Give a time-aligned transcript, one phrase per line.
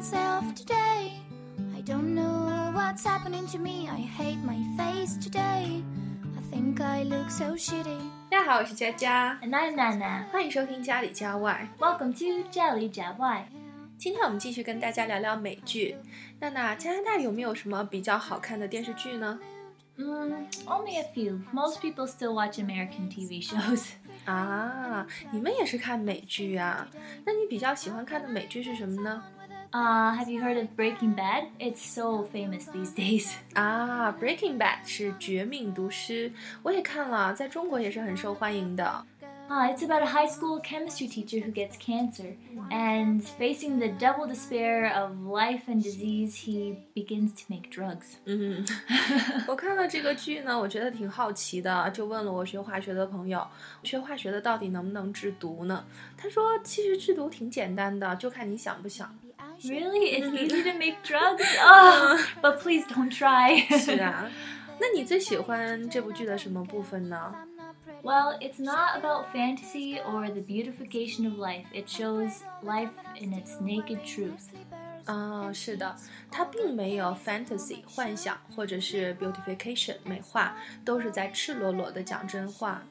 [0.00, 1.12] myself today.
[1.76, 3.88] I don't know what's happening to me.
[3.88, 5.82] I hate my face today.
[6.36, 7.98] I think I look so shitty.
[8.30, 10.26] 大家好，我是佳佳， And I'm Nana.
[10.30, 11.68] 欢迎收听家里家外。
[11.78, 13.48] Welcome to 家里家外。
[13.98, 15.96] 今天我们继续跟大家聊聊美剧。
[16.40, 19.38] 娜娜，加拿大有没有什么比较好看的电视剧呢？
[19.98, 21.40] Mm, only a few.
[21.52, 23.92] Most people still watch American TV shows.
[24.26, 26.86] 啊，你们也是看美剧啊？
[27.24, 29.22] 那你比较喜欢看的美剧是什么呢？
[29.72, 31.48] Uh, have you heard of Breaking Bad?
[31.58, 33.34] It's so famous these days.
[33.54, 36.30] 啊，《Breaking Bad》是《绝命毒师》，
[36.62, 39.04] 我也看了，在中国也是很受欢迎的。
[39.48, 42.34] Uh, it's about a high school chemistry teacher who gets cancer,
[42.68, 48.16] and facing the double despair of life and disease, he begins to make drugs.
[48.24, 48.66] 嗯，
[49.46, 53.46] 我看了这个剧呢，我觉得挺好奇的，就问了我学化学的朋友，
[53.84, 55.84] 学化学的到底能不能制毒呢？
[56.16, 59.16] 他说，其实制毒挺简单的，就看你想不想。
[59.64, 60.16] Really?
[60.16, 61.44] It's easy to make drugs?
[61.60, 63.66] Oh, but please don't try.
[63.78, 64.30] 是啊，
[64.78, 67.34] 那你最喜欢这部剧的什么部分呢？
[68.02, 71.64] Well, it's not about fantasy or the beautification of life.
[71.72, 74.50] It shows life in its naked truth.
[75.06, 75.96] 啊、是的，
[76.30, 82.82] 它并没有 fantasy 幻想或者是 beautification 美化，都是在赤裸裸的讲真话。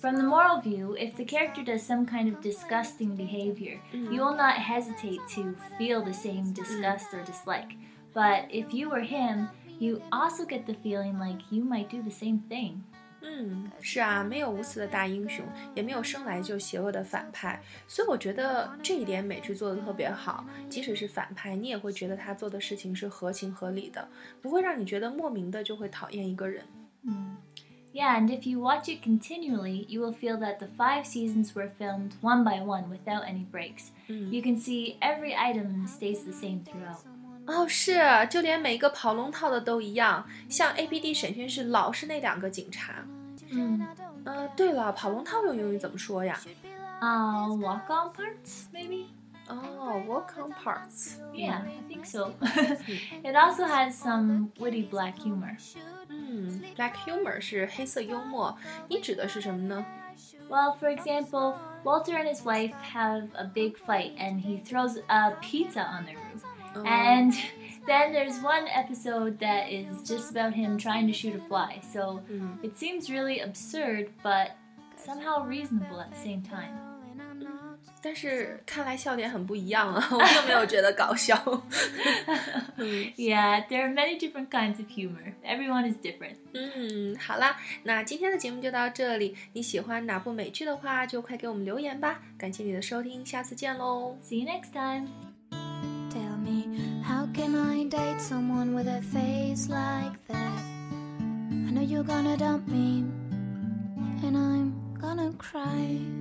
[0.00, 4.34] From the moral view, if the character does some kind of disgusting behavior, you will
[4.34, 7.76] not hesitate to feel the same disgust or dislike.
[8.12, 12.10] But if you were him, you also get the feeling like you might do the
[12.10, 12.82] same thing.
[13.22, 15.44] 嗯，是啊，没有无私的大英雄，
[15.74, 20.44] 也没有生来就邪恶的反派，所以我觉得这一点美剧做的特别好。
[20.70, 24.08] 即使是反派，你也会觉得他做的事情是合情合理的，
[24.40, 26.64] 不会让你觉得莫名的就会讨厌一个人。
[27.94, 31.70] Yeah, and if you watch it continually, you will feel that the five seasons were
[31.76, 33.90] filmed one by one without any breaks.
[34.06, 36.98] You can see every item stays the same throughout.
[37.46, 37.98] 哦，是，
[38.30, 43.04] 就连每个跑龙套的都一样，像 A P D 审讯室老是那两个警察。
[43.50, 43.80] Mm.
[44.24, 46.38] 呃，对了，跑龙套用英语怎么说呀？
[47.00, 49.06] Uh, walk on parts, maybe?
[49.48, 51.16] 哦，walk on parts。
[51.34, 52.34] Yeah, I think so.
[53.24, 55.56] it also has some witty black humor.
[56.08, 58.56] 嗯，black humor 是黑色幽默，
[58.88, 59.84] 你指的是什么呢？
[60.48, 61.54] Well, for example,
[61.84, 66.16] Walter and his wife have a big fight and he throws a pizza on their
[66.16, 66.44] roof.
[66.84, 67.32] And
[67.86, 71.80] then there's one episode that is just about him trying to shoot a fly.
[71.92, 72.20] So
[72.62, 74.52] it seems really absurd, but
[74.96, 76.78] somehow reasonable at the same time.
[78.04, 81.36] 但是看来笑点很不一样啊，我并没有觉得搞笑。
[83.16, 85.34] Yeah, there are many different kinds of humor.
[85.44, 86.36] Everyone is different.
[86.54, 89.36] 嗯，好啦，那今天的节目就到这里。
[89.52, 92.20] 你喜欢哪部美剧的话，就快给我们留言吧。
[92.38, 94.16] 感谢你的收听，下次见喽。
[94.22, 95.08] See you next time.
[96.10, 100.58] Tell me, how can I date someone with a face like that?
[101.50, 103.04] I know you're gonna dump me,
[104.24, 106.13] and I'm gonna cry.